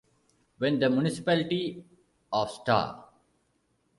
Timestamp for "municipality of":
0.89-2.49